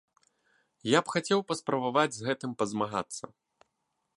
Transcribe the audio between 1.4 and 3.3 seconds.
паспрабаваць з гэтым пазмагацца.